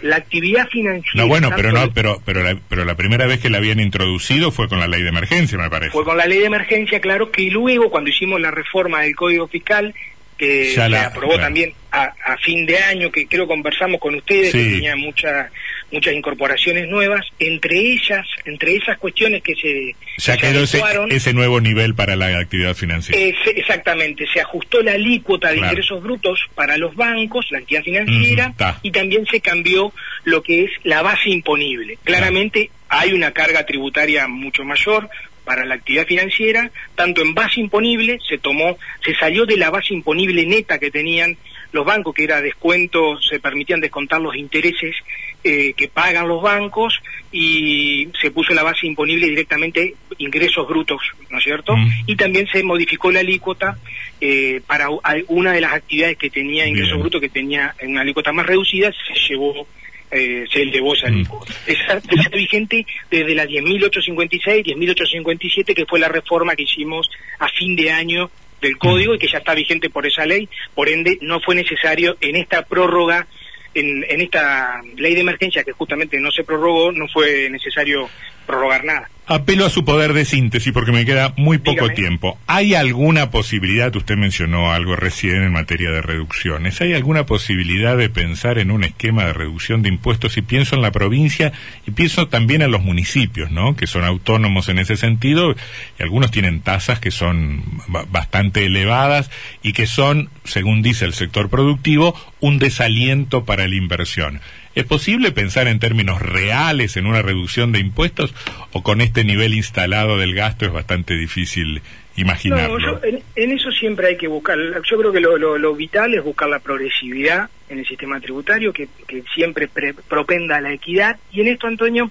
la 0.02 0.16
actividad 0.16 0.68
financiera. 0.68 1.22
No, 1.22 1.28
bueno, 1.28 1.50
pero 1.56 1.72
no, 1.72 1.90
pero 1.92 2.20
pero 2.26 2.42
la, 2.42 2.58
pero 2.68 2.84
la 2.84 2.94
primera 2.94 3.26
vez 3.26 3.40
que 3.40 3.48
la 3.48 3.56
habían 3.58 3.80
introducido 3.80 4.50
fue 4.50 4.68
con 4.68 4.78
la 4.78 4.86
ley 4.86 5.02
de 5.02 5.08
emergencia, 5.08 5.56
me 5.56 5.70
parece. 5.70 5.92
Fue 5.92 6.04
con 6.04 6.18
la 6.18 6.26
ley 6.26 6.40
de 6.40 6.44
emergencia, 6.44 7.00
claro, 7.00 7.30
que 7.30 7.50
luego 7.50 7.90
cuando 7.90 8.10
hicimos 8.10 8.38
la 8.38 8.50
reforma 8.50 9.00
del 9.00 9.16
Código 9.16 9.48
Fiscal 9.48 9.94
que 10.36 10.72
se 10.74 10.96
aprobó 10.96 11.38
también 11.38 11.72
a, 11.90 12.36
fin 12.42 12.66
de 12.66 12.78
año, 12.78 13.10
que 13.10 13.26
creo 13.26 13.46
conversamos 13.46 14.00
con 14.00 14.14
ustedes, 14.16 14.52
que 14.52 14.64
tenía 14.64 14.96
muchas 14.96 15.50
muchas 15.94 16.14
incorporaciones 16.14 16.88
nuevas, 16.88 17.24
entre 17.38 17.78
ellas, 17.78 18.26
entre 18.44 18.76
esas 18.76 18.98
cuestiones 18.98 19.42
que 19.42 19.54
se... 19.54 19.94
Ya 20.18 20.36
quedó 20.36 20.64
ese, 20.64 21.32
nuevo 21.32 21.60
nivel 21.60 21.94
para 21.94 22.16
la 22.16 22.38
actividad 22.38 22.74
financiera. 22.74 23.20
exactamente, 23.54 24.26
se 24.32 24.40
ajustó 24.40 24.82
la 24.82 24.92
alícuota 24.92 25.50
de 25.50 25.58
ingresos 25.58 26.02
brutos 26.02 26.40
para 26.54 26.76
los 26.76 26.94
bancos, 26.96 27.46
la 27.50 27.58
actividad 27.58 27.84
financiera, 27.84 28.54
y 28.82 28.90
también 28.90 29.24
se 29.26 29.40
cambió 29.40 29.92
lo 30.24 30.42
que 30.42 30.64
es 30.64 30.70
la 30.82 31.02
base 31.02 31.30
imponible. 31.30 31.98
Claramente 32.02 32.70
hay 32.88 33.12
una 33.12 33.30
carga 33.32 33.64
tributaria 33.64 34.26
mucho 34.26 34.64
mayor 34.64 35.08
para 35.44 35.64
la 35.64 35.74
actividad 35.76 36.06
financiera, 36.06 36.70
tanto 36.94 37.22
en 37.22 37.34
base 37.34 37.60
imponible, 37.60 38.18
se 38.28 38.38
tomó, 38.38 38.78
se 39.04 39.14
salió 39.14 39.46
de 39.46 39.56
la 39.56 39.70
base 39.70 39.94
imponible 39.94 40.46
neta 40.46 40.78
que 40.78 40.90
tenían 40.90 41.36
los 41.72 41.84
bancos, 41.84 42.14
que 42.14 42.24
era 42.24 42.40
descuento, 42.40 43.20
se 43.20 43.40
permitían 43.40 43.80
descontar 43.80 44.20
los 44.20 44.36
intereses 44.36 44.94
eh, 45.42 45.74
que 45.76 45.88
pagan 45.88 46.28
los 46.28 46.40
bancos 46.40 47.00
y 47.32 48.08
se 48.20 48.30
puso 48.30 48.54
la 48.54 48.62
base 48.62 48.86
imponible 48.86 49.28
directamente 49.28 49.96
ingresos 50.18 50.66
brutos, 50.68 51.00
¿no 51.30 51.38
es 51.38 51.44
cierto? 51.44 51.76
Mm. 51.76 51.90
Y 52.06 52.16
también 52.16 52.46
se 52.46 52.62
modificó 52.62 53.10
la 53.10 53.20
alícuota 53.20 53.76
eh, 54.20 54.62
para 54.66 54.88
una 55.28 55.52
de 55.52 55.60
las 55.60 55.74
actividades 55.74 56.16
que 56.16 56.30
tenía 56.30 56.66
ingresos 56.66 56.98
brutos, 56.98 57.20
que 57.20 57.28
tenía 57.28 57.74
una 57.82 58.02
alícuota 58.02 58.32
más 58.32 58.46
reducida, 58.46 58.92
se 58.92 59.14
llevó 59.28 59.66
eh, 60.14 60.46
se 60.50 60.62
elevó 60.62 60.94
esa. 60.94 61.10
Mm. 61.10 61.26
Está 61.66 62.00
vigente 62.32 62.86
desde 63.10 63.34
la 63.34 63.46
10.856, 63.46 64.64
10.857, 64.64 65.74
que 65.74 65.86
fue 65.86 65.98
la 65.98 66.08
reforma 66.08 66.54
que 66.54 66.62
hicimos 66.62 67.10
a 67.40 67.48
fin 67.48 67.74
de 67.74 67.90
año 67.90 68.30
del 68.60 68.78
código 68.78 69.14
y 69.14 69.18
que 69.18 69.28
ya 69.28 69.38
está 69.38 69.54
vigente 69.54 69.90
por 69.90 70.06
esa 70.06 70.24
ley, 70.24 70.48
por 70.74 70.88
ende 70.88 71.18
no 71.20 71.40
fue 71.40 71.54
necesario 71.54 72.16
en 72.20 72.36
esta 72.36 72.64
prórroga 72.64 73.26
en, 73.74 74.04
en 74.08 74.20
esta 74.20 74.80
ley 74.96 75.14
de 75.14 75.20
emergencia 75.20 75.64
que 75.64 75.72
justamente 75.72 76.20
no 76.20 76.30
se 76.30 76.44
prorrogó, 76.44 76.92
no 76.92 77.08
fue 77.08 77.50
necesario 77.50 78.08
prorrogar 78.46 78.84
nada. 78.84 79.10
Apelo 79.26 79.64
a 79.64 79.70
su 79.70 79.86
poder 79.86 80.12
de 80.12 80.26
síntesis 80.26 80.70
porque 80.72 80.92
me 80.92 81.06
queda 81.06 81.32
muy 81.38 81.56
poco 81.56 81.88
tiempo. 81.90 82.38
¿Hay 82.46 82.74
alguna 82.74 83.30
posibilidad, 83.30 83.94
usted 83.96 84.16
mencionó 84.16 84.70
algo 84.70 84.96
recién 84.96 85.42
en 85.42 85.52
materia 85.52 85.90
de 85.90 86.02
reducciones, 86.02 86.80
¿hay 86.82 86.92
alguna 86.92 87.24
posibilidad 87.24 87.96
de 87.96 88.10
pensar 88.10 88.58
en 88.58 88.70
un 88.70 88.84
esquema 88.84 89.24
de 89.24 89.32
reducción 89.32 89.80
de 89.80 89.88
impuestos? 89.88 90.36
Y 90.36 90.42
pienso 90.42 90.76
en 90.76 90.82
la 90.82 90.90
provincia 90.90 91.52
y 91.86 91.92
pienso 91.92 92.28
también 92.28 92.60
en 92.60 92.70
los 92.70 92.82
municipios, 92.82 93.50
¿no? 93.50 93.76
Que 93.76 93.86
son 93.86 94.04
autónomos 94.04 94.68
en 94.68 94.78
ese 94.78 94.98
sentido 94.98 95.56
y 95.98 96.02
algunos 96.02 96.30
tienen 96.30 96.60
tasas 96.60 97.00
que 97.00 97.10
son 97.10 97.62
bastante 98.10 98.66
elevadas 98.66 99.30
y 99.62 99.72
que 99.72 99.86
son, 99.86 100.28
según 100.44 100.82
dice 100.82 101.06
el 101.06 101.14
sector 101.14 101.48
productivo, 101.48 102.14
un 102.40 102.58
desaliento 102.58 103.46
para 103.46 103.66
la 103.68 103.74
inversión. 103.74 104.40
¿Es 104.74 104.84
posible 104.84 105.30
pensar 105.30 105.68
en 105.68 105.78
términos 105.78 106.20
reales 106.20 106.96
en 106.96 107.06
una 107.06 107.22
reducción 107.22 107.70
de 107.70 107.78
impuestos 107.78 108.34
o 108.72 108.82
con 108.82 109.00
este 109.00 109.22
nivel 109.22 109.54
instalado 109.54 110.18
del 110.18 110.34
gasto 110.34 110.66
es 110.66 110.72
bastante 110.72 111.14
difícil 111.14 111.80
imaginarlo? 112.16 112.78
No, 112.78 113.00
en, 113.04 113.22
eso 113.52 113.70
siempre 113.70 114.08
hay 114.08 114.16
que 114.16 114.26
buscar, 114.26 114.58
yo 114.58 114.98
creo 114.98 115.12
que 115.12 115.20
lo, 115.20 115.74
vital 115.74 116.14
es 116.14 116.24
buscar 116.24 116.48
la 116.48 116.58
progresividad 116.58 117.48
en 117.68 117.78
el 117.78 117.86
sistema 117.86 118.20
tributario, 118.20 118.72
que, 118.72 118.88
siempre 119.34 119.68
propenda 120.08 120.56
a 120.56 120.60
la 120.60 120.72
equidad, 120.72 121.18
y 121.30 121.40
en 121.42 121.48
esto, 121.48 121.68
Antonio, 121.68 122.10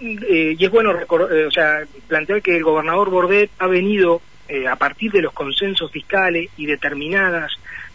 eh, 0.00 0.56
y 0.58 0.64
es 0.64 0.70
bueno 0.70 0.98
eh, 0.98 1.44
o 1.44 1.50
sea, 1.50 1.82
plantear 2.08 2.40
que 2.40 2.56
el 2.56 2.62
gobernador 2.62 3.10
Bordet 3.10 3.50
ha 3.58 3.66
venido 3.66 4.22
eh, 4.48 4.66
a 4.66 4.76
partir 4.76 5.12
de 5.12 5.20
los 5.20 5.34
consensos 5.34 5.92
fiscales 5.92 6.48
y 6.56 6.64
determinadas 6.64 7.52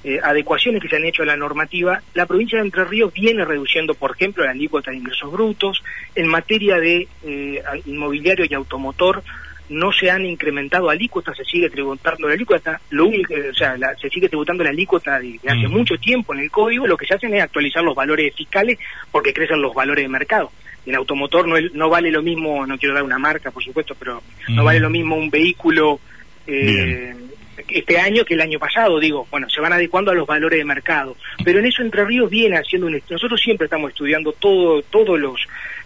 eh, 0.07 0.19
adecuaciones 0.21 0.83
que 0.83 0.88
se 0.88 0.97
han 0.97 1.05
hecho 1.05 1.24
a 1.24 1.25
la 1.25 1.35
normativa, 1.35 2.00
la 2.13 2.27
provincia 2.27 2.59
de 2.59 2.65
Entre 2.65 2.85
Ríos 2.85 3.12
viene 3.12 3.43
reduciendo, 3.43 3.95
por 3.95 4.12
ejemplo, 4.12 4.45
la 4.45 4.51
alícuota 4.51 4.91
de 4.91 4.97
ingresos 4.97 5.31
brutos. 5.31 5.83
En 6.13 6.27
materia 6.27 6.77
de 6.77 7.07
eh, 7.24 7.63
inmobiliario 7.88 8.45
y 8.47 8.53
automotor, 8.53 9.24
no 9.69 9.91
se 9.91 10.12
han 10.12 10.24
incrementado 10.24 10.91
alícuotas, 10.91 11.35
se 11.35 11.43
sigue 11.43 11.71
tributando 11.71 12.27
la 12.27 12.35
alícuota, 12.35 12.79
lo 12.91 13.07
único, 13.07 13.33
o 13.33 13.53
sea, 13.55 13.75
se 14.00 14.09
sigue 14.12 14.29
tributando 14.29 14.63
la 14.63 14.69
alícuota 14.69 15.19
de, 15.19 15.39
hace 15.43 15.67
mucho 15.67 15.97
tiempo 15.97 16.35
en 16.35 16.41
el 16.41 16.51
código, 16.51 16.85
lo 16.85 16.97
que 16.97 17.07
se 17.07 17.15
hacen 17.15 17.33
es 17.33 17.41
actualizar 17.41 17.83
los 17.83 17.95
valores 17.95 18.31
fiscales 18.35 18.77
porque 19.12 19.33
crecen 19.33 19.59
los 19.59 19.74
valores 19.74 20.05
de 20.05 20.09
mercado. 20.09 20.51
En 20.85 20.93
automotor 20.93 21.47
no, 21.47 21.55
no 21.74 21.89
vale 21.89 22.12
lo 22.12 22.21
mismo, 22.21 22.67
no 22.67 22.77
quiero 22.77 22.93
dar 22.93 23.03
una 23.03 23.17
marca, 23.17 23.50
por 23.50 23.63
supuesto, 23.63 23.95
pero 23.97 24.21
no 24.50 24.63
vale 24.63 24.79
lo 24.79 24.91
mismo 24.91 25.15
un 25.15 25.31
vehículo 25.31 26.00
eh, 26.45 27.15
este 27.69 28.00
año 28.00 28.25
que 28.25 28.33
el 28.33 28.41
año 28.41 28.59
pasado, 28.59 29.00
digo, 29.00 29.27
bueno, 29.31 29.50
se 29.50 29.62
van 29.62 29.74
adecuando 29.74 30.12
a 30.12 30.15
los 30.15 30.27
valores 30.27 30.59
de 30.59 30.65
mercado, 30.65 31.15
pero 31.43 31.59
en 31.59 31.65
eso 31.65 31.81
Entre 31.81 32.05
Ríos 32.05 32.29
viene 32.29 32.57
haciendo 32.57 32.88
un 32.88 33.01
nosotros 33.09 33.41
siempre 33.41 33.65
estamos 33.65 33.91
estudiando 33.91 34.31
todo 34.33 34.81
todos 34.83 35.19
los 35.19 35.39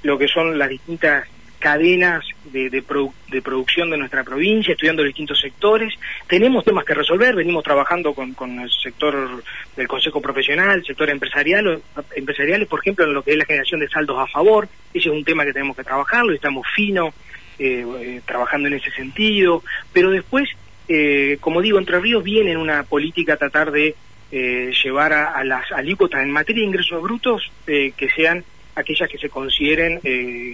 lo 0.04 0.18
que 0.18 0.28
son 0.28 0.58
las 0.58 0.70
distintas 0.70 1.28
cadenas 1.60 2.24
de, 2.46 2.70
de, 2.70 3.42
producción 3.42 3.90
de 3.90 3.98
nuestra 3.98 4.24
provincia, 4.24 4.72
estudiando 4.72 5.04
los 5.04 5.10
distintos 5.10 5.40
sectores. 5.40 5.94
Tenemos 6.26 6.64
temas 6.64 6.86
que 6.86 6.94
resolver, 6.94 7.36
venimos 7.36 7.64
trabajando 7.64 8.14
con, 8.14 8.34
con 8.34 8.60
el 8.60 8.72
sector 8.72 9.44
del 9.76 9.88
Consejo 9.88 10.22
Profesional, 10.22 10.84
sector 10.86 11.10
empresarial, 11.10 11.82
empresariales, 12.16 12.68
por 12.68 12.80
ejemplo, 12.80 13.06
en 13.06 13.14
lo 13.14 13.22
que 13.24 13.32
es 13.32 13.38
la 13.38 13.46
generación 13.46 13.82
de 13.82 13.90
saldos 13.90 14.18
a 14.18 14.28
favor. 14.28 14.70
Ese 14.94 15.10
es 15.10 15.14
un 15.14 15.26
tema 15.26 15.46
que 15.46 15.54
tenemos 15.54 15.76
que 15.76 15.84
trabajarlo, 15.84 16.34
estamos 16.34 16.66
fino 16.74 17.14
eh, 17.60 17.86
eh, 18.00 18.22
trabajando 18.26 18.70
en 18.70 18.76
ese 18.76 18.92
sentido. 18.92 19.62
Pero 19.92 20.12
después 20.12 20.50
eh, 20.90 21.38
como 21.40 21.62
digo, 21.62 21.78
Entre 21.78 22.00
Ríos 22.00 22.24
viene 22.24 22.52
en 22.52 22.58
una 22.58 22.82
política 22.82 23.34
a 23.34 23.38
tratar 23.38 23.72
de 23.72 23.96
eh, 24.32 24.72
llevar 24.84 25.14
a, 25.14 25.44
las 25.44 25.72
alícuotas 25.72 26.24
en 26.24 26.32
materia 26.32 26.62
de 26.62 26.68
ingresos 26.68 27.02
brutos 27.02 27.52
eh, 27.68 27.94
que 27.96 28.10
sean 28.10 28.44
aquellas 28.76 29.08
que 29.08 29.20
se 29.20 29.30
consideren 29.30 30.00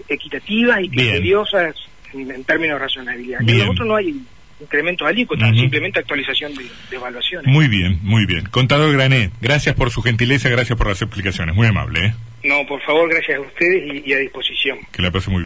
equitativas 0.10 0.82
y 0.82 0.90
criteriosas 0.90 1.76
en, 2.14 2.44
términos 2.44 2.76
de 2.76 2.80
razonabilidad. 2.80 3.42
En 3.48 3.60
nosotros 3.60 3.88
no 3.88 3.96
hay 3.96 4.16
incremento 4.60 5.06
de 5.06 5.12
alícuotas, 5.12 5.56
simplemente 5.56 6.00
actualización 6.00 6.54
de, 6.56 6.66
evaluaciones. 6.92 7.48
Muy 7.48 7.68
bien, 7.68 8.00
muy 8.02 8.26
bien. 8.26 8.46
Contador 8.46 8.92
Grané, 8.92 9.32
gracias 9.42 9.76
por 9.76 9.92
su 9.92 10.02
gentileza, 10.02 10.50
gracias 10.50 10.78
por 10.78 10.88
las 10.88 11.02
explicaciones. 11.02 11.56
Muy 11.56 11.68
amable. 11.68 12.14
No, 12.44 12.66
por 12.66 12.82
favor, 12.82 13.10
gracias 13.10 13.38
a 13.38 13.42
ustedes 13.42 14.06
y, 14.06 14.10
y 14.10 14.14
a 14.14 14.18
disposición. 14.18 14.80
Que 14.92 15.02
la 15.02 15.12
pase 15.12 15.30
muy 15.30 15.40
bien. 15.40 15.44